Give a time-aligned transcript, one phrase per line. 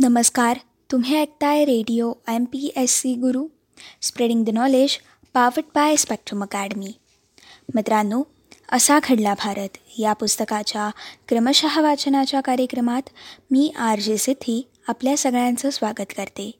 [0.00, 0.58] नमस्कार
[0.92, 3.46] तुम्ही ऐकताय radio M P S C Guru
[4.02, 4.98] spreading the knowledge
[5.34, 6.92] powered by Spectrum Academy.
[7.74, 8.22] मित्रांनो
[8.72, 9.68] असा घडला भारत.
[9.98, 10.90] या पुस्तकाच्या
[11.28, 13.02] क्रमशः वाचनाच्या कार्यक्रमात
[13.50, 16.50] मी आर जे सिद्धी आपल्या सगळ्यांचं स्वागत करते.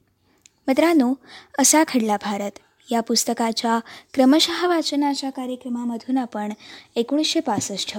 [0.67, 1.15] मित्रांनो
[1.59, 2.59] असा घडला भारत.
[2.91, 3.81] या पुस्तकाच्या
[4.15, 6.53] क्रमशः वाचनाच्या कार्यक्रमामधून आपण
[6.97, 7.99] एकोणीसशे पासष्ट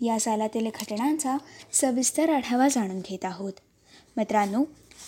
[0.00, 1.36] या सालातील घटनांचा
[1.72, 3.52] सविस्तर आढावा जाणून घेत आहोत.
[4.18, 4.64] मित्रांनो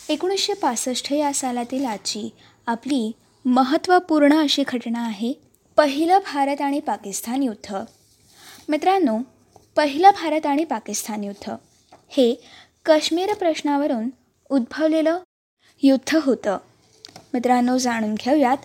[0.08, 2.28] एकोणीसशे पासष्ट या सालातील आजची
[2.66, 3.12] आपली
[3.44, 5.32] महत्त्वपूर्ण अशी घटना आहे
[5.76, 7.76] पहिलं भारत आणि पाकिस्तान युद्ध.
[8.68, 9.18] मित्रांनो
[9.76, 11.50] पहिलं भारत आणि पाकिस्तान युद्ध
[12.08, 12.34] हे
[12.84, 14.10] काश्मीर प्रश्नावरून
[14.50, 15.18] उद्भवलेलं
[15.82, 16.58] युद्ध होतं.
[17.34, 18.56] मित्रांनो जाणून घेऊयात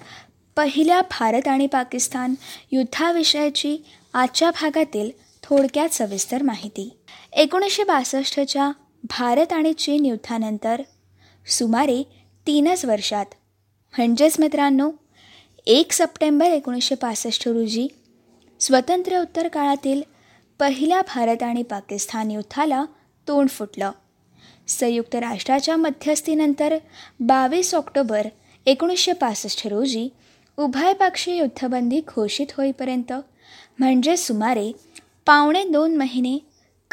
[0.55, 2.35] पहिल्या भारत आणि पाकिस्तान
[2.71, 3.77] युद्धाविषयाची
[4.13, 5.11] आजच्या भागातील
[5.43, 6.97] थोडक्यात सविस्तर माहिती.
[7.33, 8.71] एकोणीसशे बासष्टच्या
[9.09, 10.81] भारत आणि चीन युद्धानंतर
[11.45, 12.03] सुमारे
[12.47, 13.25] तीनच वर्षात.
[13.97, 14.91] म्हणजेच मित्रांनो
[15.65, 17.87] एक सप्टेंबर एकोणीसशे पासष्ट रोजी
[18.59, 20.01] स्वतंत्र उत्तर काळातील
[20.59, 22.85] पहिल्या भारत आणि पाकिस्तान युद्धाला
[23.27, 23.91] तोंड फुटलं.
[24.67, 26.77] संयुक्त राष्ट्राच्या मध्यस्थीनंतर
[27.19, 28.27] बावीस ऑक्टोबर
[28.65, 30.09] एकोणीसशे पासष्ट रोजी
[30.57, 33.13] उभयपक्षीय युद्धबंदी घोषित होईपर्यंत
[33.79, 34.71] म्हणजे सुमारे
[35.25, 36.37] पावणे दोन महिने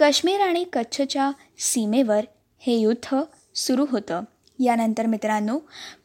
[0.02, 2.24] काश्मीर आणि कच्छच्या सीमेवर
[2.58, 3.20] हे युद्ध
[3.54, 4.22] सुरू होतं.
[4.58, 5.58] यानंतर मित्रांनो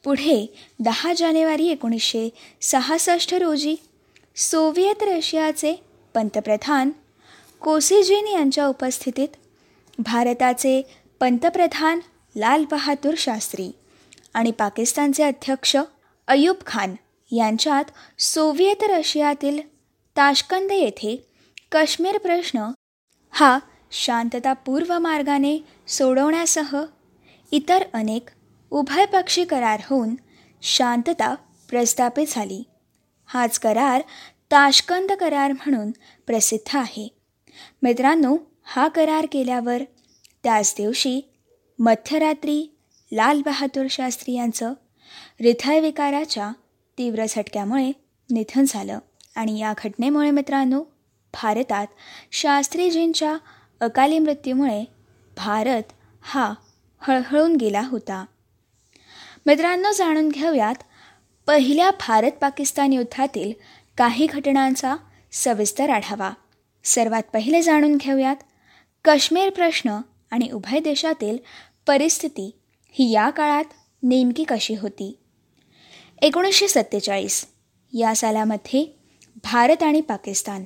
[0.03, 2.30] पुढे दहा जानेवारी एकोणीसशे
[2.62, 3.75] सहासष्ट रोजी
[4.36, 5.73] सोव्हिएत रशियाचे
[6.14, 6.92] पंतप्रधान
[7.62, 9.28] कोसिजिन यांच्या उपस्थितीत
[10.00, 10.81] भारताचे
[11.20, 12.00] पंतप्रधान
[12.36, 13.72] लाल बहादूर शास्त्री
[14.34, 15.75] आणि पाकिस्तानचे अध्यक्ष
[16.28, 16.95] अयूब खान
[17.31, 19.59] यांच्यात सोव्हिएत रशियातील
[20.18, 21.16] ताशकंद येथे
[21.72, 22.72] काश्मीर प्रश्न
[23.31, 23.59] हा
[23.92, 25.58] शांततापूर्व मार्गाने
[25.88, 26.84] सोडवण्यासह
[27.52, 28.30] इतर अनेक
[28.72, 30.16] उभयपक्षी करार होऊन
[30.62, 31.36] शांतता
[31.70, 32.64] प्रस्थापित झाली.
[33.26, 34.02] हाच करार
[34.52, 35.92] ताशकंद करार म्हणून
[36.28, 37.18] प्रसिद्ध आहे.
[37.81, 39.84] मित्रांनो हा करार केल्यावर
[40.44, 41.22] त्याच दिवशी
[41.80, 42.78] मध्यरात्री
[43.14, 44.74] लाल बहादूर शास्त्री यांचं
[45.40, 46.52] हृदयविकाराच्या
[46.97, 47.92] तीव्र झटक्यामुळे
[48.31, 49.00] निधन झालं.
[49.36, 50.84] आणि या घटनेमुळे मित्रांनो
[51.34, 51.88] भारतात
[52.31, 53.38] शास्त्रीजींच्या
[53.80, 54.86] अकाली मृत्यूमुळे
[55.38, 55.84] भारत
[56.22, 56.54] हा
[57.00, 58.26] हळहळून गेला होता.
[59.46, 60.76] मित्रांनो जाणून घेऊयात
[61.48, 63.54] पहिल्या भारत पाकिस्तान युद्धातील
[63.98, 64.96] काही घटनांचा
[65.32, 66.32] सविस्तर आढावा.
[66.84, 68.36] सर्वात पहिले जाणून घेऊयात
[69.04, 70.02] काश्मीर प्रश्न
[70.32, 71.38] आणि उभय देशातील
[71.88, 72.59] परिस्थिती
[72.92, 73.66] ही या काळात
[74.04, 75.20] नेमकी कशी होती?
[76.22, 77.48] एकोणीसशे सत्तेचाळीस
[77.94, 78.98] या सालामध्ये
[79.44, 80.64] भारत आणि पाकिस्तान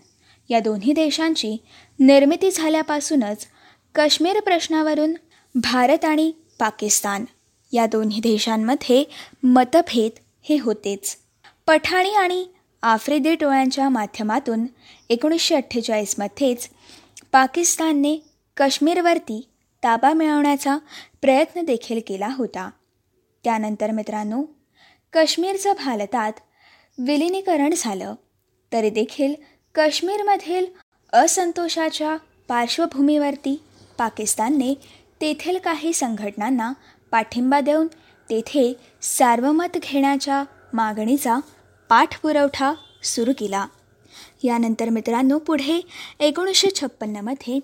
[0.50, 1.58] या दोन्ही देशांची
[2.02, 3.48] निर्मिती झाल्यापासूनच
[3.96, 5.14] काश्मीर प्रश्नावरून
[5.56, 7.26] भारत आणि पाकिस्तान
[7.74, 9.04] या दोन्ही देशांमध्ये
[9.44, 11.18] मतभेद हे होतेच.
[11.68, 12.46] पठाणी आणि
[12.82, 14.66] आफ्रिदी टोळ्यांच्या माध्यमातून
[15.10, 16.70] एकोणीसशे अठ्ठेचाळीसमध्येच
[17.32, 18.18] पाकिस्तानने
[18.58, 19.50] काश्मीरवरती
[19.84, 20.78] ताबा मिळवण्याचा
[21.22, 22.70] प्रयत्न देखील केला होता.
[23.44, 24.44] त्यानंतर मित्रांनो
[25.14, 26.34] काश्मीरचं भारतात
[26.98, 28.16] विलिनीकरण झालं.
[28.74, 29.34] तरी देखील
[29.76, 30.66] काश्मीरमधील
[31.14, 32.18] असंतोषाच्या
[32.48, 33.62] पार्श्वभूमीवरती
[33.98, 34.74] पाकिस्तानने
[35.22, 36.74] तेथील काही संघटनांना
[37.12, 37.88] पाठिंबा देऊन
[38.30, 41.38] तेथे सार्वमत घेण्याच्या मागणीचा
[41.90, 42.74] पाठपुरवठा
[43.04, 43.66] सुरू केला.
[44.44, 45.82] यानंतर मित्रांनो पुढे
[46.20, 47.60] एकोणीसशे छप्पन्नमध्ये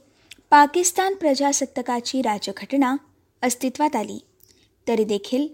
[0.50, 2.96] पाकिस्तान प्रजासत्ताकाची राजघटना
[3.44, 4.20] अस्तित्वात आली.
[4.88, 5.48] तरी देखील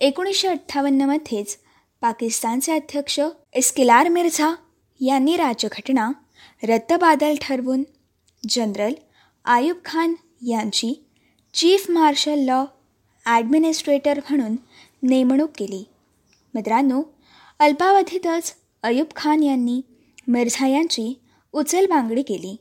[0.00, 1.58] एकोणीसशे अठ्ठावन्नमध्येच
[2.00, 3.20] पाकिस्तानचे अध्यक्ष
[3.54, 4.54] इस्किलार मिर्झा
[5.00, 6.10] यांनी राजघटना
[6.62, 7.84] रद्दबादल ठरवून
[8.48, 8.92] जनरल
[9.44, 10.14] आयुब खान
[10.46, 11.04] यांची
[11.54, 12.64] चीफ मार्शल लॉ
[13.24, 14.56] ॲडमिनिस्ट्रेटर म्हणून
[15.02, 15.84] नेमणूक केली.
[16.54, 17.02] मित्रांनो
[17.58, 19.80] अल्पावधीतच अयूब खान यांनी
[20.28, 21.20] मिर्झा यांची
[21.52, 22.56] उचलबांगडी केली.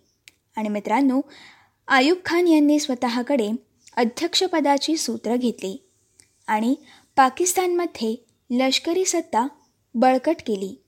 [0.57, 1.21] आणि मित्रांनो
[1.87, 3.49] आयुब खान यांनी स्वतःकडे
[3.97, 5.89] अध्यक्षपदाची सूत्र घेतली
[6.47, 6.75] आणि
[7.15, 8.15] पाकिस्तानमध्ये
[8.49, 9.47] लष्करी सत्ता
[9.95, 10.81] बळकट केली.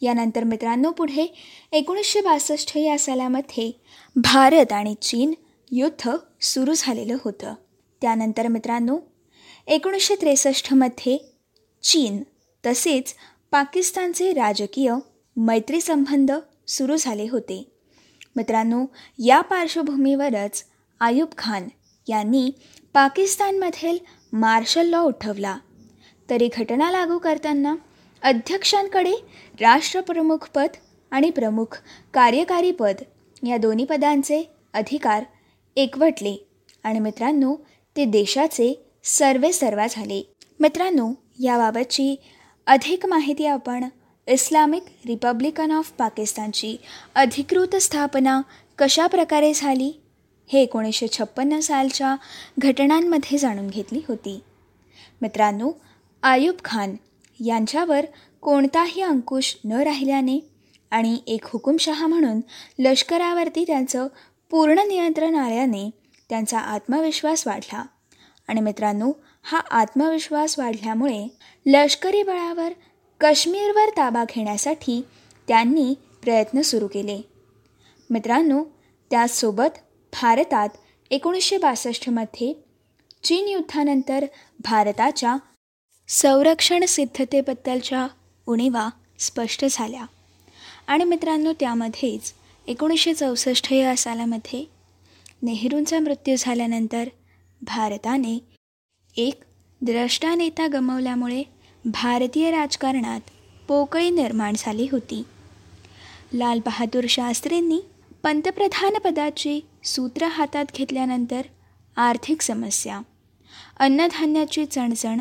[0.00, 1.34] यानंतर मित्रांनो पुढे
[1.72, 3.80] एकोणीसशे बासष्ट या सालामध्ये
[4.16, 5.34] भारत आणि चीन
[5.70, 6.10] युद्ध
[6.40, 7.54] सुरू झालेलं होतं.
[8.02, 8.98] त्यानंतर मित्रांनो
[9.66, 11.34] एकोणीसशे त्रेसष्टमध्ये
[11.82, 12.22] चीन
[12.66, 13.14] तसेच
[13.50, 14.94] पाकिस्तानचे राजकीय
[15.36, 16.32] मैत्री संबंध
[16.68, 17.70] सुरू झाले होते.
[18.36, 18.86] मित्रांनो
[19.18, 20.64] या पार्श्वभूमीवरच
[21.00, 21.68] आयुब खान
[22.08, 22.50] यांनी
[22.92, 23.98] पाकिस्तानमधील
[24.32, 25.58] मार्शल लॉ उठवला.
[26.30, 27.74] तरी घटना लागू करताना
[28.24, 29.12] अध्यक्षांकडे
[29.60, 30.76] राष्ट्रप्रमुखपद
[31.10, 31.76] आणि प्रमुख
[32.14, 32.94] कार्यकारी पद
[33.46, 35.24] या दोन्ही पदांचे अधिकार
[35.76, 36.46] एकवटले.
[36.84, 37.54] आणि मित्रांनो
[37.96, 40.32] ते देशाचे सर्वे सर्वा झाले.
[40.60, 42.16] मित्रांनो याबाबतची
[42.66, 43.84] अधिक माहिती आपण
[44.26, 46.76] इस्लामिक रिपब्लिकन ऑफ पाकिस्तानची
[47.14, 48.40] अधिकृत स्थापना
[48.78, 50.00] कशा प्रकारे झाली
[50.52, 52.16] हे एकोणीसशे छप्पन्न सालच्या
[52.58, 54.40] घटनांमध्ये जाणून घेतली होती.
[55.22, 55.70] मित्रांनो
[56.22, 56.96] आयुब खान
[57.40, 58.04] यांच्यावर
[58.40, 60.48] कोणताही अंकुश न राहिल्याने
[60.90, 62.40] आणि एक हुकुमशहा म्हणून
[62.78, 64.06] लष्करावरती त्यांचं
[64.50, 65.90] पूर्ण नियंत्रण आल्याने
[66.28, 67.84] त्यांचा आत्मविश्वास वाढला.
[68.48, 71.28] आणि मित्रांनो हा आत्मविश्वास वाढल्यामुळे
[71.66, 72.72] लष्करी बळावर
[73.20, 75.02] काश्मीरवर ताबा घेण्यासाठी
[75.48, 77.20] त्यांनी प्रयत्न सुरू केले.
[78.10, 78.64] मित्रांनो
[79.10, 79.78] त्याचसोबत
[80.12, 80.68] भारतात
[81.10, 82.64] एकोणीसशे बासष्टमध्ये
[83.22, 84.24] चीन युद्धानंतर
[84.60, 85.36] भारताच्या
[86.08, 88.06] संरक्षण सिद्धतेबद्दलच्या
[88.46, 90.04] उणीवा स्पष्ट झाल्या.
[90.86, 92.32] आणि मित्रांनो त्यामध्येच
[92.66, 94.64] एकोणीसशे चौसष्ट या सालामध्ये
[95.42, 97.08] नेहरूंचा मृत्यू झाल्यानंतर
[97.62, 98.38] भारताने
[99.16, 99.42] एक
[99.82, 101.42] द्रष्टा नेता गमावल्यामुळे
[101.84, 103.20] भारतीय राजकारणात
[103.68, 105.22] पोकळी निर्माण झाली होती.
[106.32, 107.80] लाल बहादूर शास्त्रींनी
[108.22, 111.42] पंतप्रधानपदाची सूत्र हातात घेतल्यानंतर
[111.96, 113.00] आर्थिक समस्या
[113.78, 115.20] अन्नधान्याची चणचण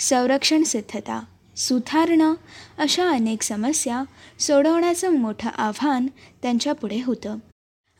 [0.00, 1.20] संरक्षण सिद्धता
[1.56, 2.34] सुधारणं
[2.78, 4.02] अशा अनेक समस्या
[4.40, 6.06] सोडवण्याचं मोठं आव्हान
[6.42, 7.36] त्यांच्यापुढे होतं.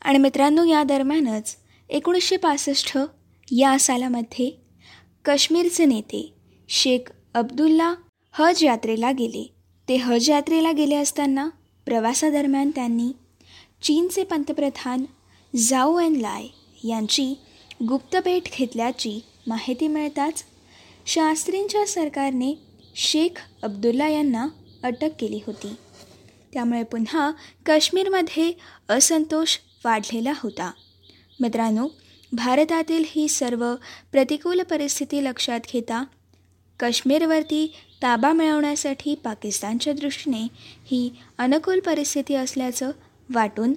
[0.01, 1.55] आणि मित्रांनो या दरम्यानच
[1.89, 2.97] एकोणीसशे पासष्ट
[3.51, 4.49] या सालामध्ये
[5.25, 6.33] काश्मीरचे नेते
[6.69, 7.93] शेख अब्दुल्ला
[8.31, 9.53] हज यात्रेला गेले.
[9.87, 11.49] ते हज यात्रेला गेले असताना
[11.85, 13.11] प्रवासादरम्यान त्यांनी
[13.83, 15.05] चीनचे पंतप्रधान
[15.55, 16.47] झाऊ एन लाय
[16.83, 17.33] यांची
[17.89, 20.43] गुप्त भेट घेतल्याची माहिती मिळताच
[21.05, 22.57] शास्त्रींच्या सरकारने
[22.95, 24.47] शेख अब्दुल्ला यांना
[24.83, 25.75] अटक केली होती.
[26.53, 27.31] त्यामुळे पुन्हा
[27.65, 28.53] काश्मीरमध्ये
[28.89, 30.71] असंतोष वाढलेला होता.
[31.39, 31.87] मित्रांनो
[32.33, 33.75] भारतातील ही सर्व
[34.11, 36.03] प्रतिकूल परिस्थिती लक्षात घेता
[36.79, 40.47] काश्मीरवरती ताबा मिळवण्यासाठी पाकिस्तानच्या दृष्टीने
[40.85, 42.91] ही अनुकूल परिस्थिती असल्याचं
[43.33, 43.73] वाटून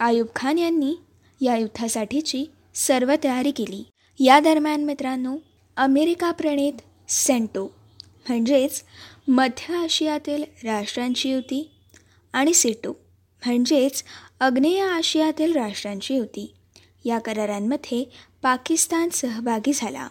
[0.00, 0.94] आयुब खान यांनी
[1.40, 3.84] या युद्धासाठीची सर्व तयारी केली.
[4.24, 5.36] या दरम्यान मित्रांनो
[5.78, 6.72] अमेरिका प्रणीत
[7.08, 7.64] सेंटो
[8.28, 8.82] म्हणजेच
[9.28, 11.70] मध्य आशियातील राष्ट्रांची युती
[12.32, 12.92] आणि सिटो
[13.46, 14.02] म्हणजेच
[14.40, 16.54] अग्नेय आशियातील राष्ट्रांची युती.
[17.04, 18.04] या करारांमध्ये
[18.42, 20.08] पाकिस्तान सहभागी झाला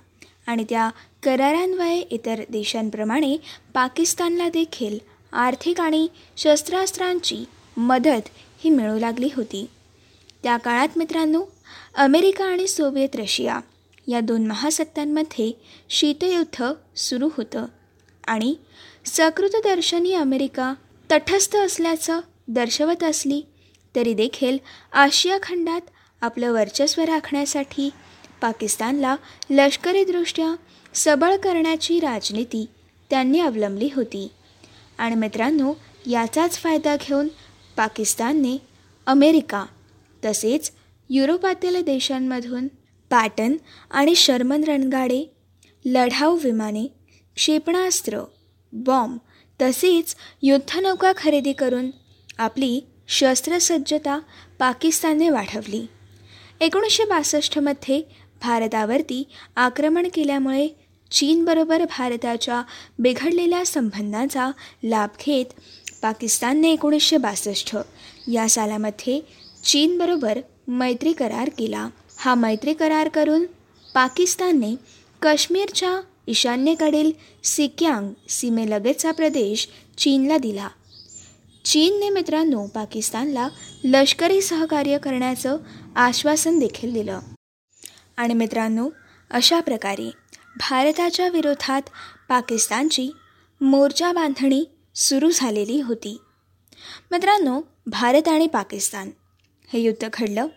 [0.47, 0.89] आणि त्या
[1.23, 3.37] करारांवये इतर देशांप्रमाणे
[3.73, 4.99] पाकिस्तानला देखील
[5.31, 7.43] आर्थिक आणि शस्त्रास्त्रांची
[7.77, 8.29] मदत
[8.63, 9.65] ही मिळू लागली होती.
[10.43, 11.43] त्या काळात मित्रांनो
[11.95, 13.59] अमेरिका आणि सोव्हिएत रशिया
[14.07, 15.51] या दोन महासत्तांमध्ये
[15.89, 17.65] शीतयुद्ध सुरू होतं
[18.27, 18.55] आणि
[19.05, 20.73] सकृतदर्शनी अमेरिका
[21.11, 23.41] तटस्थ असल्याचं दर्शवत असली
[23.95, 24.57] तरी देखील
[24.93, 25.81] आशिया खंडात
[26.21, 27.89] आपलं वर्चस्व राखण्यासाठी
[28.41, 29.15] पाकिस्तानला
[29.49, 30.55] लष्करीदृष्ट्या
[30.93, 32.65] सबळ करण्याची राजनीती
[33.09, 34.31] त्यांनी अवलंबली होती.
[34.97, 35.73] आणि मित्रांनो
[36.05, 37.27] याचाच फायदा घेऊन
[37.77, 38.57] पाकिस्तानने
[39.05, 39.65] अमेरिका
[40.25, 40.71] तसेच
[41.09, 42.67] युरोपातील देशांमधून
[43.09, 43.55] पॅटन
[43.91, 45.23] आणि शर्मन रणगाडे
[45.85, 46.85] लढाऊ विमाने
[47.35, 48.21] क्षेपणास्त्र
[48.73, 49.17] बॉम्ब
[49.61, 51.89] तसेच युद्धनौका खरेदी करून
[52.37, 54.19] आपली शस्त्रसज्जता
[54.59, 55.85] पाकिस्तानने वाढवली.
[56.61, 58.01] एकोणीसशे बासष्टमध्ये
[58.41, 59.23] भारतावरती
[59.55, 60.67] आक्रमण केल्यामुळे
[61.11, 62.61] चीनबरोबर भारताच्या
[62.99, 64.49] बिघडलेल्या संबंधांचा
[64.83, 65.45] लाभ घेत
[66.01, 67.75] पाकिस्तानने एकोणीसशे बासष्ट
[68.31, 69.19] या सालामध्ये
[69.63, 71.87] चीनबरोबर मैत्री करार केला.
[72.17, 73.45] हा मैत्री करार करून
[73.95, 74.75] पाकिस्तानने
[75.21, 77.11] काश्मीरच्या ईशान्येकडील
[77.43, 80.67] सिक्यांग सीमेलगतचा प्रदेश चीनला दिला.
[81.65, 83.47] चीनने मित्रांनो पाकिस्तानला
[83.83, 85.57] लष्करी सहकार्य करण्याचं
[85.95, 87.19] आश्वासन देखील दिलं.
[88.17, 88.89] आणि मित्रांनो
[89.31, 90.11] अशा प्रकारे
[90.59, 91.81] भारताच्या विरोधात
[92.29, 93.09] पाकिस्तानची
[93.61, 96.17] मोर्चा बांधणी सुरू झालेली होती.
[97.11, 99.09] मित्रांनो भारत आणि पाकिस्तान
[99.73, 100.47] हे युद्ध घडलं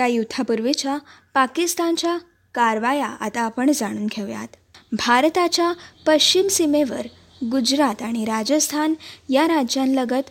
[0.00, 0.98] त्या युद्धापूर्वीच्या
[1.34, 2.18] पाकिस्तानच्या
[2.54, 4.48] कारवाया आता आपण जाणून घेऊयात.
[4.92, 5.72] भारताच्या
[6.06, 7.06] पश्चिम सीमेवर
[7.44, 8.94] गुजरात आणि राजस्थान
[9.28, 10.30] या राज्यांलगत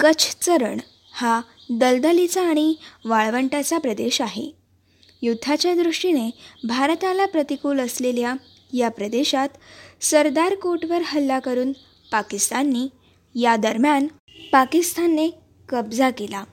[0.00, 0.78] कच्छचं रण
[1.12, 1.40] हा
[1.70, 4.50] दलदलीचा आणि वाळवंटाचा प्रदेश आहे.
[5.22, 6.30] युद्धाच्या दृष्टीने
[6.68, 8.34] भारताला प्रतिकूल असलेल्या
[8.72, 9.48] या प्रदेशात
[10.00, 11.72] सरदार कोटवर हल्ला करून
[12.12, 12.88] पाकिस्ताननी
[13.34, 14.06] या दरम्यान
[14.52, 15.30] पाकिस्तानने
[15.68, 16.44] कब्जा केला.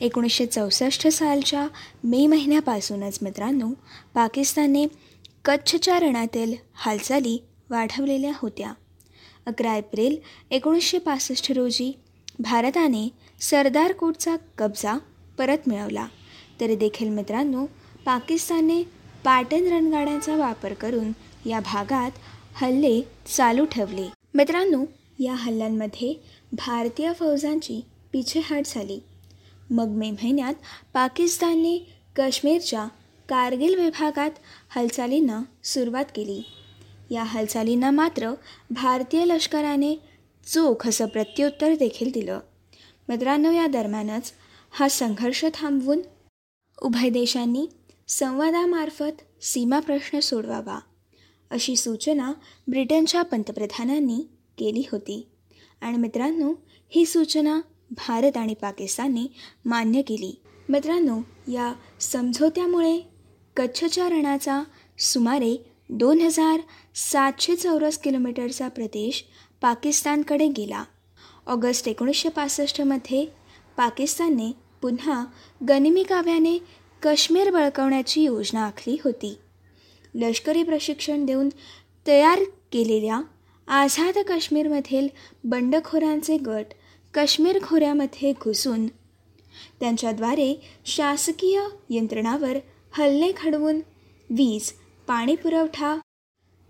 [0.00, 1.68] एकोणीसशे चौसष्ट सालच्या
[2.04, 3.68] मे महिन्यापासूनच मित्रांनो
[4.14, 4.86] पाकिस्तानने
[5.44, 7.38] कच्छच्या रणातील हालचाली
[7.70, 8.72] वाढवलेल्या होत्या.
[9.46, 10.16] अकरा एप्रिल
[10.50, 11.98] एकोणीसशे पासष्ट रोजी
[12.38, 13.08] भारताने
[13.40, 14.98] सरदार कोटचा कब्जा
[15.38, 16.06] परत मिळवला.
[16.60, 17.66] तरी देखील मित्रांनो
[18.06, 18.82] पाकिस्तानने
[19.24, 21.12] पाटण रणगाड्यांचा वापर करून
[21.48, 22.10] या भागात
[22.54, 23.02] हल्ले
[23.36, 24.06] चालू ठेवले.
[24.34, 24.84] मित्रांनो
[25.18, 26.20] या हल्ल्यांमध्ये
[26.52, 27.80] भारतीय फौजांची
[28.12, 29.00] पिछेहाट झाली.
[29.70, 30.54] मग मे महिन्यात
[30.94, 31.78] पाकिस्तानने
[32.16, 32.88] काश्मीरच्या
[33.28, 34.30] कारगिल विभागात
[34.68, 36.42] हालचालींना सुरुवात केली.
[37.10, 38.30] या हालचालींना मात्र
[38.70, 39.96] भारतीय लष्कराने
[40.46, 42.40] चोख असं प्रत्युत्तर देखील दिलं.
[43.08, 44.32] मित्रांनो या दरम्यानच
[44.70, 46.00] हा संघर्ष थांबवून
[46.82, 47.66] उभय देशांनी
[48.08, 50.80] संवादामार्फत सीमा प्रश्न सोडवावा
[51.50, 52.32] अशी सूचना
[52.68, 55.28] ब्रिटनच्या पंतप्रधानांनी केली होती.
[55.80, 56.52] आणि मित्रांनो
[56.88, 57.60] ही सूचना
[57.90, 59.26] भारत आणि पाकिस्तानने
[59.64, 60.40] मान्य केली.
[60.68, 61.18] मित्रांनो
[61.52, 63.00] या समझोत्यामुळे
[63.56, 64.62] कच्छच्या रणाचा
[64.98, 66.60] सुमारे दोन हजार
[66.94, 69.24] सातशे चौरस किलोमीटरचा प्रदेश
[69.60, 70.84] पाकिस्तानकडे गेला.
[71.46, 73.26] ऑगस्ट एकोणीसशे पासष्टमध्ये
[73.76, 74.52] पाकिस्तानने
[74.82, 75.24] पुन्हा
[75.68, 76.58] गनिमी काव्याने
[77.02, 79.38] काश्मीर बळकवण्याची योजना आखली होती.
[80.14, 81.48] लष्करी प्रशिक्षण देऊन
[82.06, 82.38] तयार
[82.72, 83.20] केलेल्या
[83.68, 85.08] आझाद काश्मीरमधील
[85.44, 86.66] बंडखोरांचे गट
[87.14, 88.86] काश्मीर खोऱ्यामध्ये घुसून
[89.80, 91.60] त्यांच्याद्वारे शासकीय
[91.90, 92.56] यंत्रणावर
[92.92, 93.76] हल्ले घडवून
[94.30, 94.72] वीज
[95.06, 95.96] पाणीपुरवठा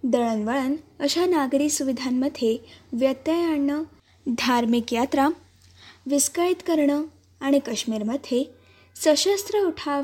[0.03, 2.59] दळणवळण अशा नागरी सुविधांमध्ये
[2.93, 3.83] व्यत्यय आणणं
[4.27, 5.29] धार्मिक यात्रा
[6.07, 7.03] विस्कळीत करणं
[7.41, 8.45] आणि काश्मीरमध्ये
[8.97, 10.03] सशस्त्र उठाव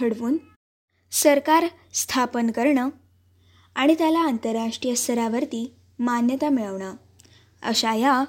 [0.00, 0.36] घडवून
[1.12, 1.64] सरकार
[1.94, 2.88] स्थापन करणं
[3.74, 6.94] आणि त्याला आंतरराष्ट्रीय स्तरावरती मान्यता मिळवणं.
[7.62, 8.24] अशा या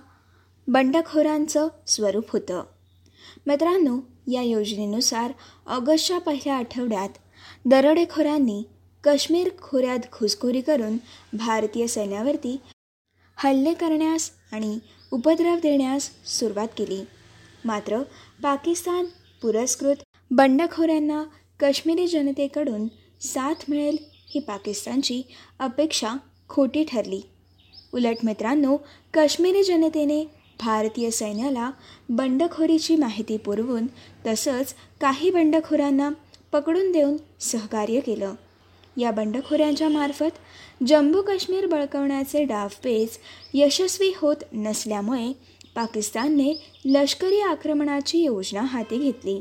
[0.68, 2.64] बंडखोरांचं स्वरूप होतं.
[3.48, 4.00] मित्रांनो
[4.32, 5.32] या योजनेनुसार
[5.68, 7.10] ऑगस्टच्या पहिल्या आठवड्यात
[7.66, 8.64] दरोडेखोरांनी
[9.04, 10.98] काश्मीर खोऱ्यात घुसखोरी करून
[11.34, 12.58] भारतीय सैन्यावरती
[13.36, 14.80] हल्ले करण्यास आणि
[15.12, 17.06] उपद्रव देण्यास सुरुवात केली.
[17.66, 18.02] मात्र
[18.44, 19.06] पाकिस्तान
[19.42, 19.96] पुरस्कृत
[20.32, 21.24] बंडखोऱ्यांना
[21.60, 22.88] काश्मीरी जनतेकडून
[23.22, 23.98] साथ मिळेल
[24.28, 25.22] ही पाकिस्तानची
[25.60, 26.10] अपेक्षा
[26.50, 27.22] खोटी ठरली.
[27.94, 28.78] उलट मित्रांनो
[29.14, 31.72] काश्मीरी जनतेने भारतीय सैन्याला
[32.10, 33.88] बंडखोरीची माहिती पुरवून
[34.26, 36.10] तसंच काही बंडखोरांना
[36.52, 38.34] पकडून देऊन सहकार्य केलं.
[38.98, 40.38] या बंडखोऱ्यांच्या मार्फत
[40.88, 43.20] जम्मू काश्मीर बळकवण्याचे डावपेच
[43.54, 45.34] यशस्वी होत नसल्यामुळे
[45.76, 46.54] पाकिस्तानने
[46.86, 49.40] लष्करी आक्रमणाची योजना हाती घेतली.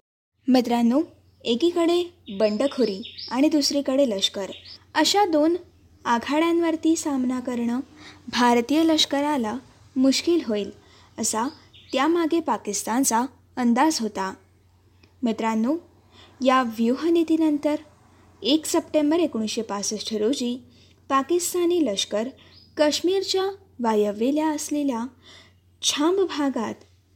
[0.48, 1.00] मित्रांनो
[1.44, 4.46] एकीकडे बंडखोरी आणि दुसरीकडे लष्कर.
[4.94, 5.56] अशा दोन
[6.04, 7.80] आघाड्यांवरती सामना करणं
[8.28, 9.56] भारतीय लष्कराला
[9.96, 10.85] मुश्किल होईल.
[11.18, 11.48] असा
[11.92, 13.24] त्यामागे पाकिस्तानचा
[13.56, 14.34] अंदाज होता.
[15.22, 15.76] मित्रांनो
[16.44, 17.76] या व्यूहनीतीनंतर
[18.42, 20.62] एक सप्टेंबर एकोणीसशे पासष्ट रोजी
[21.08, 22.28] पाकिस्तानी लष्कर
[22.76, 23.44] काश्मीरच्या
[23.80, 25.06] वायव्येला असलेल्या
[25.82, 26.74] छांब भागात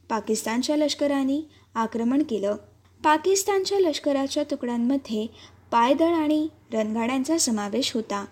[0.09, 2.55] पाकिस्तानच्या लष्कराने आक्रमण केलं.
[3.03, 5.27] पाकिस्तानच्या लष्कराच्या तुकड्यांमध्ये
[5.71, 8.25] पायदळ आणि रणगाड्यांचा समावेश होता.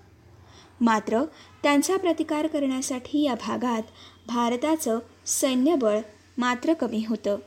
[0.82, 1.24] मात्र
[1.64, 3.82] त्यांचा प्रतिकार करण्यासाठी या भागात
[4.28, 5.00] भारताचं
[5.30, 6.00] सैन्यबळ
[6.38, 7.38] मात्र कमी होतं.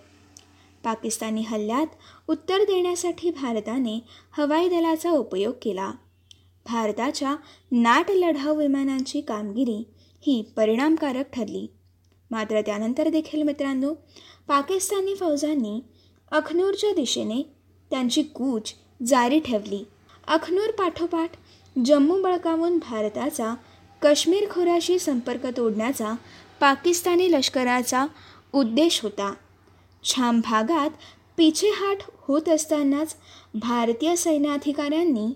[0.84, 1.86] पाकिस्तानी हल्ल्यात
[2.28, 4.00] उत्तर देण्यासाठी भारताने
[4.32, 5.92] हवाई दलाचा उपयोग केला.
[6.66, 7.36] भारताच्या
[7.72, 9.84] नाट लढाऊ विमानांची कामगिरी
[10.20, 11.66] ही परिणामकारक ठरली.
[12.30, 13.94] मात्र त्यानंतर देखील मित्रांनो
[14.48, 15.80] पाकिस्तानी फौजांनी
[16.32, 17.42] अखनूरच्या दिशेने
[17.90, 18.72] त्यांची कूच
[19.06, 19.84] जारी ठेवली.
[20.28, 21.30] अखनूर पाठोपाठ
[21.84, 23.54] जम्मू बळकावून भारताचा
[24.02, 26.14] काश्मीर खोऱ्याशी संपर्क तोडण्याचा
[26.62, 28.06] पाकिस्तानी लष्कराचा
[28.52, 29.34] उद्देश होता.
[30.04, 30.90] छाम भागात
[31.36, 33.16] पिछेहाट होत असतानाच
[33.54, 35.26] भारतीय सैन्याधिकाऱ्यांनी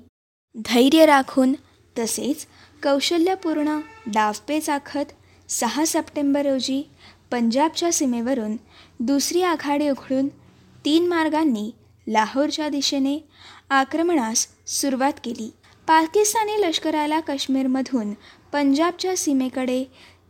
[0.54, 1.52] धैर्य राखून
[1.98, 2.46] तसेच
[2.82, 5.12] कौशल्यपूर्ण डावपेच आखत
[5.48, 6.90] सहा सप्टेंबर रोजी
[7.30, 8.56] पंजाबच्या सीमेवरून
[9.00, 10.28] दुसरी आघाडी उघडून
[10.84, 11.70] तीन मार्गांनी
[12.08, 13.18] लाहोरच्या दिशेने
[13.70, 15.50] आक्रमणास सुरुवात केली.
[15.86, 18.14] पाकिस्तानी लष्कराला काश्मीरमधून
[18.52, 19.84] पंजाबच्या सीमेकडे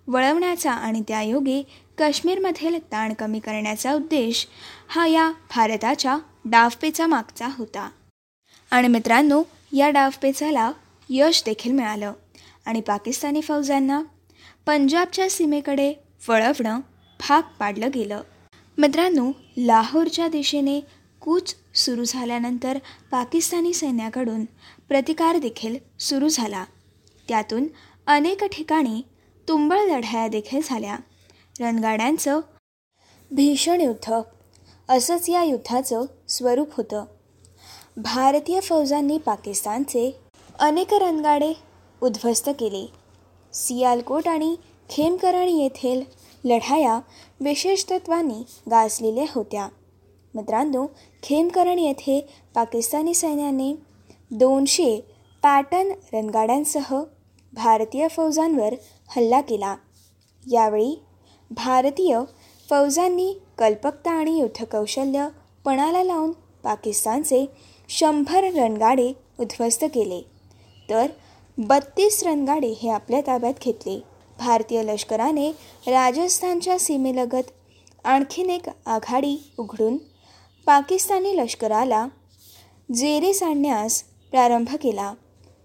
[0.09, 1.63] वळवण्याचा आणि त्यायोगे
[1.99, 4.47] काश्मीरमधील ताण कमी करण्याचा उद्देश
[4.89, 7.91] हा या भारताच्या डावपेचा मागचा होता.
[8.71, 10.73] आणि मित्रांनो या डावपेचाला
[11.11, 12.13] यश देखील मिळालं.
[12.67, 14.03] आणि पाकिस्तानी फौजांना
[14.67, 15.95] पंजाबच्या सीमेकडे
[16.29, 16.81] वळवणं
[17.29, 18.23] भाग पाडलं गेलं.
[18.79, 20.81] मित्रांनो लाहोरच्या दिशेने
[21.21, 22.79] कूच सुरू झाल्यानंतर
[23.11, 24.45] पाकिस्तानी सैन्याकडून
[24.89, 26.65] प्रतिकार देखील सुरू झाला.
[27.29, 27.65] त्यातून
[28.07, 29.03] अनेक ठिकाणी
[29.49, 30.97] तुंबळ लढाया देखील झाल्या.
[31.61, 32.41] रणगाड्यांचं
[33.31, 34.13] भीषण युद्ध.
[34.89, 37.05] असंच या युद्धाचं स्वरूप होतं.
[37.97, 40.21] भारतीय फौजांनी पाकिस्तानचे
[40.59, 41.53] अनेक रणगाडे
[42.03, 42.87] उद्ध्वस्त केले.
[43.53, 44.57] सियालकोट आणि
[44.91, 46.03] खेमकरण येथील
[46.45, 47.01] लढाया
[47.41, 49.69] विशेष तत्वांनी गाजलेल्या होत्या.
[50.35, 50.87] मित्रांनो
[51.23, 52.21] खेमकरण येथे
[52.55, 53.75] पाकिस्तानी सैन्याने
[54.31, 55.01] दोनशे
[55.43, 57.03] पॅटर्न रणगाड्यांसह
[57.53, 58.75] भारतीय फौजांवर
[59.09, 59.77] हल्ला केला.
[60.53, 61.03] यावेळी
[61.51, 62.21] भारतीय
[62.71, 65.29] फौजांनी कल्पकता आणि युद्धकौशल्य
[65.65, 66.33] पणाला लावून
[66.63, 67.47] पाकिस्तानचे
[67.89, 70.21] शंभर रणगाडे उद्ध्वस्त केले.
[70.91, 71.07] तर
[71.59, 74.01] बत्तीस रणगाडे हे आपल्या ताब्यात घेतले.
[74.39, 75.51] भारतीय लष्कराने
[75.87, 77.51] राजस्थानच्या सीमेलगत
[78.05, 79.97] आणखीन एक आघाडी उघडून
[80.67, 82.07] पाकिस्तानी लष्कराला
[82.95, 85.15] जेरीस आणण्यास प्रारंभ केला.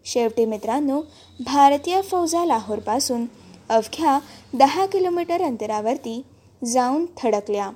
[0.06, 1.02] शेवटी मित्रांनो
[1.46, 3.26] भारतीय फौजा लाहोरपासून
[3.70, 4.20] अवघ्या
[4.54, 6.22] दहा किलोमीटर अंतरावरती
[6.66, 7.72] जाऊन थडकल्या.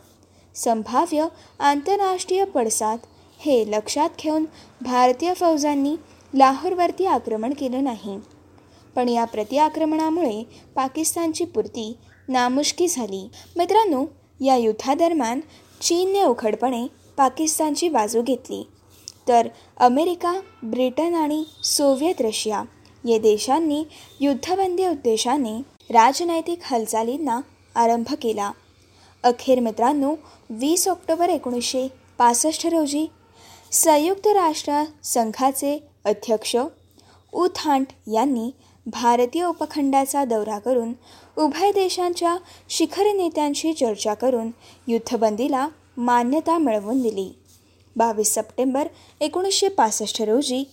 [0.56, 1.28] संभाव्य
[1.60, 2.98] आंतरराष्ट्रीय पडसाद
[3.40, 4.46] हे लक्षात घेऊन
[4.82, 5.96] भारतीय फौजांनी
[6.34, 8.18] लाहोरवरती आक्रमण केलं नाही.
[8.96, 10.44] पण या प्रतिआक्रमणामुळे
[10.76, 13.30] पाकिस्तानची पूर्ती नामुष्की झाली.
[13.58, 14.06] मित्रांनो
[14.46, 15.40] या युद्धादरम्यान
[15.82, 18.68] चीनने उघडपणे पाकिस्तानची बाजू घेतली.
[19.28, 22.64] तर अमेरिका ब्रिटन आणि सोव्हिएत रशिया
[23.04, 23.84] या देशांनी
[24.20, 25.58] युद्धबंदी उद्देशाने
[25.94, 27.40] राजनैतिक हालचालींना
[27.76, 28.52] आरंभ केला.
[29.24, 30.14] अखेर मित्रांनो
[30.50, 33.06] वीस ऑक्टोबर एकोणीसशे पासष्ट रोजी
[33.72, 36.56] संयुक्त राष्ट्र संघाचे अध्यक्ष
[37.34, 38.50] उथांट यांनी
[38.86, 40.94] भारतीय उपखंडाचा दौरा करून
[41.38, 42.36] उभय देशांच्या
[42.70, 44.52] शिखर नेत्यांशी चर्चा करून
[44.88, 45.68] युद्धबंदीला
[45.98, 47.30] मान्यता मिळवून दिली.
[47.96, 48.88] बावीस सप्टेंबर
[49.22, 50.64] एकोणीसशे पासष्ट रोजी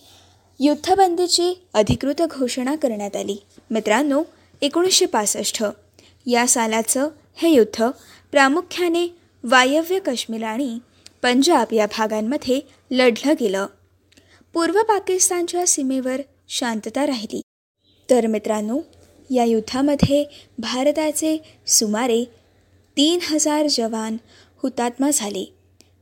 [0.59, 3.37] युद्धबंदीची अधिकृत घोषणा करण्यात आली.
[3.71, 4.23] मित्रांनो
[4.61, 5.63] एकोणीसशे पासष्ट.
[6.25, 7.83] या सालाचं हे युद्ध
[8.31, 10.79] प्रामुख्याने वायव्य काश्मीर आणि
[11.21, 12.61] पंजाब या भागांमध्ये
[12.91, 13.65] लढलं गेलं.
[14.53, 17.41] पूर्व पाकिस्तानच्या सीमेवर शांतता राहिली.
[18.09, 18.79] तर मित्रांनो
[19.29, 20.25] या युद्धामध्ये
[20.57, 21.37] भारताचे
[21.67, 22.23] सुमारे
[22.97, 24.17] तीन हजार जवान
[24.63, 25.53] हुतात्मा झाले.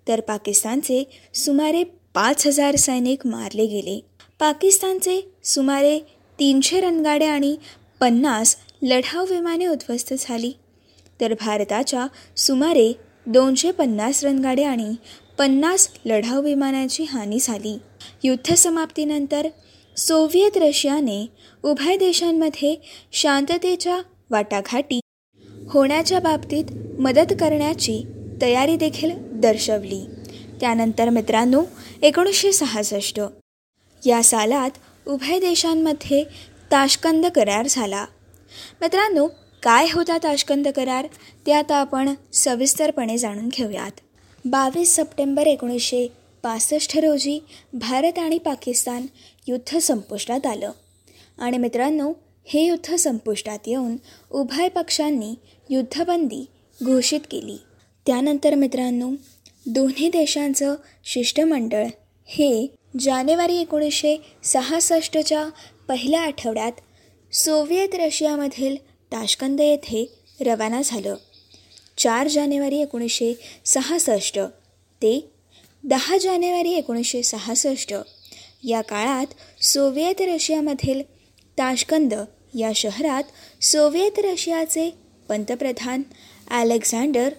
[0.07, 1.03] तर पाकिस्तानचे
[1.33, 3.99] सुमारे पाच हजार सैनिक मारले गेले.
[4.39, 5.99] पाकिस्तानचे सुमारे
[6.39, 7.55] तीनशे रणगाड्या आणि
[7.99, 10.51] पन्नास लढाऊ विमाने उद्ध्वस्त झाली.
[11.21, 12.93] तर भारताच्या सुमारे
[13.25, 14.95] दोनशे पन्नास रणगाड्या आणि
[15.37, 17.77] पन्नास लढाऊ विमानाची हानी झाली.
[18.23, 19.47] युद्धसमाप्तीनंतर
[19.97, 21.27] सोव्हिएत रशियाने
[21.63, 22.75] उभय देशांमध्ये
[23.11, 24.99] शांततेच्या वाटाघाटी
[25.69, 26.65] होण्याच्या बाबतीत
[26.99, 28.03] मदत करण्याची
[28.41, 30.05] तयारी देखील दर्शवली.
[30.59, 31.63] त्यानंतर मित्रांनो
[32.01, 33.21] एकोणीसशे सहासष्ट
[34.05, 34.69] या सालात
[35.07, 36.23] उभय देशांमध्ये
[36.71, 38.05] ताशकंद करार झाला.
[38.81, 39.27] मित्रांनो
[39.63, 41.07] काय होता ताशकंद करार?
[41.47, 43.91] ते आता आपण सविस्तरपणे जाणून घेऊयात.
[44.45, 46.07] बावीस सप्टेंबर एकोणीसशे
[46.43, 49.05] पासष्ट रोजी भारत आणि पाकिस्तान
[49.47, 50.71] युद्ध संपुष्टात आलं.
[51.39, 52.13] आणि मित्रांनो
[52.45, 53.95] हे युद्ध संपुष्टात येऊन
[54.31, 55.35] उभय पक्षांनी
[55.69, 56.45] युद्धबंदी
[56.85, 57.57] घोषित केली.
[58.05, 59.09] त्यानंतर मित्रांनो
[59.65, 61.85] दोन्ही देशांचं शिष्टमंडळ
[62.25, 62.67] हे
[62.99, 65.49] जानेवारी एकोणीसशे सहासष्टच्या
[65.87, 66.71] पहिल्या आठवड्यात
[67.35, 68.75] सोव्हिएत रशियामधील
[69.11, 71.15] ताशकंद येथे रवाना झालं.
[71.97, 73.33] चार जानेवारी एकोणीसशे
[73.65, 74.39] सहासष्ट
[75.01, 75.29] ते
[75.83, 77.93] दहा जानेवारी एकोणीसशे सहासष्ट
[78.63, 81.01] या काळात सोव्हिएत रशियामधील
[81.57, 82.13] ताशकंद
[82.59, 83.23] या शहरात
[83.63, 84.89] सोव्हिएत रशियाचे
[85.29, 86.01] पंतप्रधान
[86.51, 87.29] अलेक्झांडर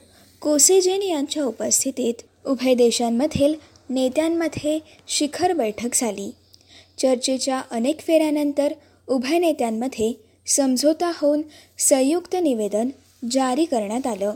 [0.43, 2.15] कोसेजेन यांच्या उपस्थितीत
[2.47, 3.55] उभय देशांमधील
[3.91, 4.79] नेत्यांमध्ये
[5.09, 6.31] शिखर बैठक झाली.
[6.99, 8.73] चर्चेच्या अनेक फेऱ्यानंतर
[9.07, 10.13] उभय नेत्यांमध्ये
[10.47, 11.43] समझोता होऊन
[11.79, 12.89] संयुक्त निवेदन
[13.31, 14.35] जारी करण्यात आलं.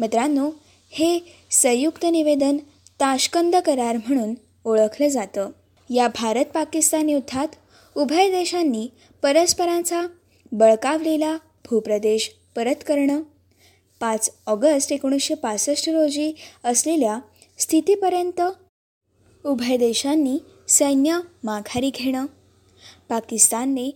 [0.00, 0.50] मित्रांनो
[0.90, 1.18] हे
[1.50, 2.56] संयुक्त निवेदन
[3.00, 5.50] ताशकंद करार म्हणून ओळखलं जातं.
[5.94, 7.48] या भारत पाकिस्तान युद्धात
[7.96, 8.88] उभय देशांनी
[9.22, 10.02] परस्परांचा
[10.52, 11.36] बळकावलेला
[11.70, 13.20] भूप्रदेश परत करणं
[14.00, 16.32] पाच ऑगस्ट एकोणीसशे पासष्ट रोजी
[16.64, 17.18] असलेल्या
[17.58, 18.40] स्थितीपर्यंत
[19.44, 22.26] उभय देशांनी सैन्य माघारी घेणं
[23.08, 23.90] पाकिस्तानने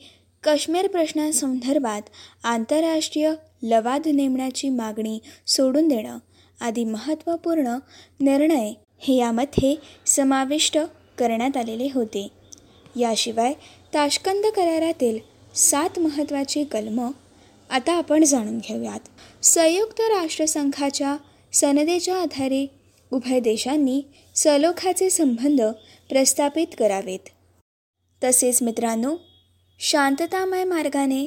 [0.44, 2.02] काश्मीर प्रश्नासंदर्भात
[2.44, 6.18] आंतरराष्ट्रीय लवाद नेमण्याची मागणी सोडून देणं
[6.60, 7.76] आदी महत्त्वपूर्ण
[8.20, 9.74] निर्णय हे यामध्ये
[10.06, 10.78] समाविष्ट
[11.18, 12.28] करण्यात आलेले होते.
[12.96, 13.52] याशिवाय
[13.94, 15.18] ताशकंद करारातील
[15.54, 17.10] सात महत्त्वाची कलमं
[17.70, 19.00] आता आपण जाणून घेऊयात.
[19.44, 21.16] संयुक्त राष्ट्रसंघाच्या
[21.52, 22.66] सनदेच्या आधारे
[23.12, 24.02] उभय देशांनी
[24.34, 25.62] सलोखाचे संबंध
[26.08, 27.28] प्रस्थापित करावेत.
[28.24, 29.16] तसेच मित्रांनो
[29.80, 31.26] शांततामय मार्गाने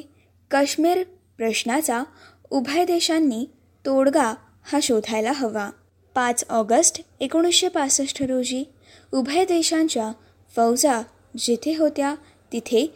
[0.50, 1.02] काश्मीर
[1.36, 2.02] प्रश्नाचा
[2.50, 3.44] उभय देशांनी
[3.86, 5.70] तोडगा हा शोधायला हवा.
[6.14, 8.64] पाच ऑगस्ट एकोणीसशे पासष्ट रोजी
[9.12, 10.12] उभय देशांच्या
[10.56, 11.02] फौजा
[11.38, 12.14] जिथे होत्या
[12.52, 12.86] तिथे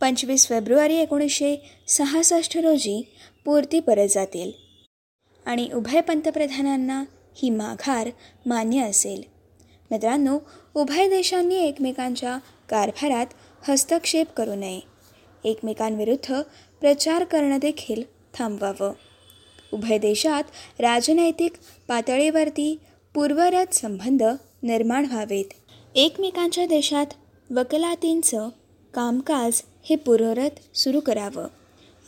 [0.00, 1.56] पंचवीस फेब्रुवारी एकोणीसशे
[1.88, 4.52] सहासष्ट रोजी पूर्ती परत जातील.
[5.46, 8.10] आणि उभय पंतप्रधानांना ही माघार
[8.46, 9.22] मान्य असेल.
[9.90, 10.38] मित्रांनो
[10.74, 13.26] उभय देशांनी एकमेकांच्या कारभारात
[13.68, 14.80] हस्तक्षेप करू नये.
[15.44, 16.40] एकमेकांविरुद्ध
[16.80, 18.02] प्रचार करणं देखील
[18.34, 18.92] थांबवावं.
[19.72, 20.44] उभय देशात
[20.78, 21.52] राजनैतिक
[21.88, 22.78] पातळीवरती
[23.14, 24.22] पूर्वरत संबंध
[24.62, 25.44] निर्माण व्हावेत.
[25.94, 27.06] एकमेकांच्या देशात
[27.50, 28.48] वकलातींचं
[28.94, 31.46] कामकाज हे पूर्वरत सुरू करावं.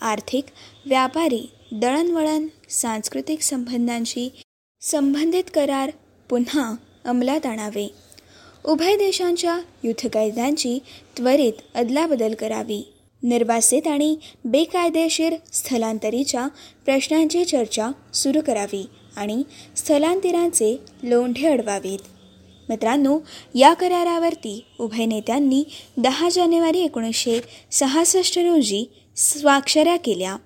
[0.05, 0.45] आर्थिक
[0.87, 4.33] व्यापारी दळणवळण सांस्कृतिक संबंधांशी
[4.81, 5.91] संबंधित करार
[6.31, 7.89] पुन्हा अंमलात आणावे.
[8.65, 10.79] उभय देशांच्या युद्धकायद्यांची
[11.19, 12.93] त्वरित अदलाबदल करावी.
[13.23, 16.49] निर्वासित आणि बेकायदेशीर स्थलांतरीच्या
[16.85, 18.87] प्रश्नांची चर्चा सुरू करावी
[19.17, 19.43] आणि
[19.77, 21.99] स्थलांतरांचे लोंढे अडवावेत.
[22.69, 23.19] मित्रांनो
[23.55, 25.65] या करारावरती उभय नेत्यांनी
[25.97, 27.41] दहा जानेवारी एकोणीसशे
[27.71, 28.85] सहासष्ट रोजी
[29.17, 30.37] स्वाक्षऱ्या केल्या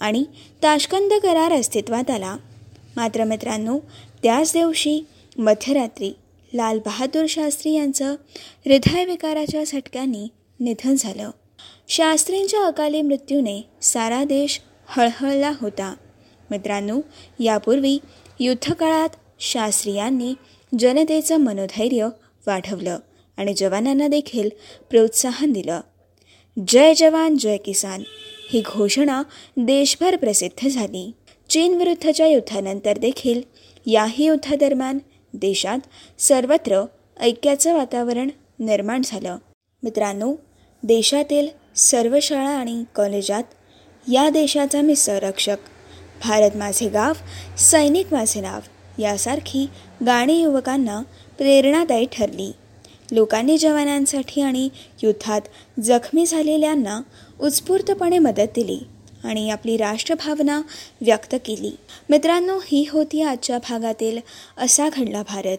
[0.00, 0.24] आणि
[0.62, 2.36] ताशकंद करार अस्तित्वात आला.
[2.96, 3.78] मात्र मित्रांनो
[4.22, 5.00] त्याच दिवशी
[5.38, 6.12] मध्यरात्री
[6.54, 8.12] लाल बहादूर शास्त्री यांचं
[8.66, 10.28] हृदयविकाराच्या झटक्यांनी
[10.60, 11.30] निधन झालं.
[11.88, 15.94] शास्त्रींच्या अकाली मृत्यूने सारा देश हळहळला होता.
[16.50, 17.00] मित्रांनो
[17.40, 17.98] यापूर्वी
[18.40, 19.08] युद्धकाळात
[19.40, 20.34] शास्त्री यांनी
[20.78, 22.08] जनतेचं मनोधैर्य
[22.46, 22.98] वाढवलं
[23.36, 24.48] आणि जवानांना देखील
[24.90, 25.80] प्रोत्साहन दिलं.
[26.56, 28.02] जय जवान जय किसान
[28.50, 29.22] ही घोषणा
[29.56, 31.12] देशभर प्रसिद्ध झाली.
[31.50, 33.42] चीनविरुद्धच्या युद्धानंतर देखील
[33.86, 34.98] याही युद्धादरम्यान
[35.34, 35.78] देशात
[36.18, 36.84] सर्वत्र
[37.20, 39.36] ऐक्याचं वातावरण निर्माण झालं.
[39.82, 40.34] मित्रांनो
[40.82, 43.42] देशातील सर्व शाळा आणि कॉलेजात
[44.12, 45.56] या देशाचा मी संरक्षक
[46.24, 47.12] भारत माझे गाव
[47.58, 48.60] सैनिक माझे नाव
[49.02, 49.66] यासारखी
[50.06, 51.02] गाणी युवकांना
[51.38, 52.52] प्रेरणादायी ठरली.
[53.14, 54.68] लोकांनी जवानांसाठी आणि
[55.02, 55.40] युद्धात
[55.80, 57.00] जखमी झालेल्यांना
[57.40, 58.78] उत्स्फूर्तपणे मदत दिली
[59.24, 60.60] आणि आपली राष्ट्रभावना
[61.00, 61.70] व्यक्त केली.
[62.10, 64.18] मित्रांनो ही होती आजच्या भागातील
[64.58, 65.58] असा घडला भारत.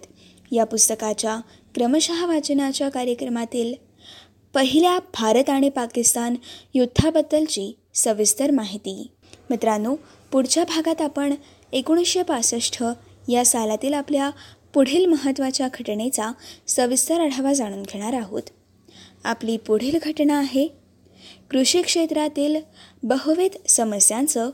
[0.52, 1.38] या पुस्तकाच्या
[1.76, 3.74] क्रमशः वाचनाच्या कार्यक्रमातील
[4.54, 6.36] पहिल्या भारत आणि पाकिस्तान
[6.74, 9.08] युद्धाबद्दलची सविस्तर माहिती.
[9.50, 9.96] मित्रांनो
[10.32, 11.34] पुढच्या भागात आपण
[11.72, 12.84] एकोणीसशे पासष्ट
[13.30, 14.30] या सालातील आपल्या
[14.76, 16.32] पुढील महत्त्वाच्या घटनेचा
[16.68, 18.42] सविस्तर आढावा जाणून घेणार आहोत.
[19.24, 20.68] आपली पुढील घटना आहे
[21.52, 22.56] कृषी क्षेत्रातील
[23.04, 24.50] बहुविध समस्यांचं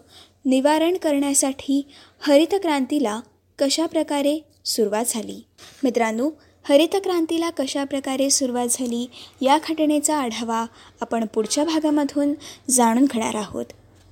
[0.45, 1.88] निवारण करण्यासाठी
[2.19, 3.19] हरित क्रांतीला
[3.60, 5.43] कशाप्रकारे सुरुवात झाली?
[5.84, 6.29] मित्रांनो
[6.69, 9.10] हरित क्रांतीला कशाप्रकारे सुरुवात झाली
[9.41, 10.65] या घटनेचा आढावा
[11.01, 12.34] आपण पुढच्या भागामधून
[12.69, 13.65] जाणून घेणार आहोत.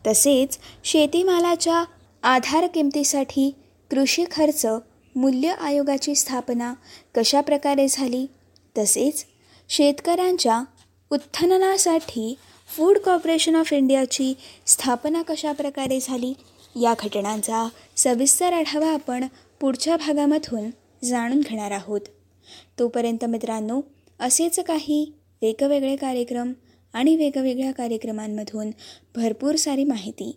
[0.08, 1.84] तसेच शेतीमालाच्या
[2.24, 3.56] आधार किमतीसाठी
[3.92, 4.66] कृषी खर्च
[5.16, 6.74] मूल्य आयोगाची स्थापना
[7.16, 8.26] कशाप्रकारे झाली?
[8.78, 9.26] तसेच
[9.70, 10.64] शेतकऱ्यांच्या
[11.12, 12.36] उत्खननासाठी
[12.78, 14.34] फूड कॉर्पोरेशन ऑफ इंडियाची
[14.66, 16.34] स्थापना कशाप्रकारे झाली?
[16.76, 17.68] या घटनांचा
[17.98, 19.26] सविस्तर आढावा आपण
[19.62, 20.70] पुढच्या भागामधून
[21.06, 22.02] जाणून घेणार आहोत.
[22.80, 23.82] तोपर्यंत मित्रांनो
[24.20, 26.54] असेच काही वेगवेगळे कार्यक्रम
[26.94, 28.70] आणि वेगवेगळ्या कार्यक्रमांमधून
[29.16, 30.36] भरपूर सारी माहिती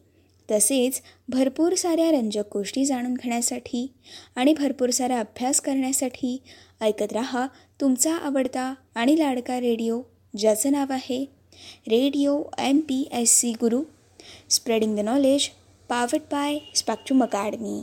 [0.51, 3.93] तसेच भरपूर साऱ्या रंजक गोष्टी जाणून घेण्यासाठी
[4.37, 6.43] आणि भरपूर सारा अभ्यास करण्यासाठी
[6.81, 7.47] ऐकत रहा
[7.81, 10.03] तुमचा आवडता आणि लाडका रेडिओ
[10.37, 11.25] ज्याचं नाव आहे
[11.89, 13.83] radio M P S C Guru.
[14.51, 15.49] Spreading the knowledge
[15.89, 17.83] powered by Spectrum Academy